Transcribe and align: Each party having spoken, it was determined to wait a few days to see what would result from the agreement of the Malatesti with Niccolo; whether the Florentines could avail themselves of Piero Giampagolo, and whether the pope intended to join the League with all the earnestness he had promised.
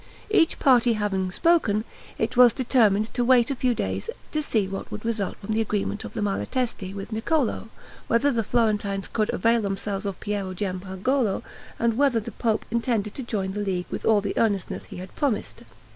Each 0.31 0.57
party 0.57 0.93
having 0.93 1.29
spoken, 1.31 1.83
it 2.17 2.35
was 2.35 2.53
determined 2.53 3.13
to 3.13 3.23
wait 3.23 3.51
a 3.51 3.55
few 3.55 3.75
days 3.75 4.09
to 4.31 4.41
see 4.41 4.67
what 4.67 4.91
would 4.91 5.05
result 5.05 5.37
from 5.37 5.53
the 5.53 5.61
agreement 5.61 6.03
of 6.03 6.15
the 6.15 6.23
Malatesti 6.23 6.91
with 6.91 7.11
Niccolo; 7.11 7.69
whether 8.07 8.31
the 8.31 8.43
Florentines 8.43 9.07
could 9.07 9.31
avail 9.31 9.61
themselves 9.61 10.07
of 10.07 10.19
Piero 10.19 10.55
Giampagolo, 10.55 11.43
and 11.77 11.97
whether 11.97 12.19
the 12.19 12.31
pope 12.31 12.65
intended 12.71 13.13
to 13.13 13.21
join 13.21 13.51
the 13.51 13.59
League 13.61 13.85
with 13.91 14.03
all 14.03 14.21
the 14.21 14.35
earnestness 14.39 14.85
he 14.85 14.97
had 14.97 15.15
promised. 15.15 15.61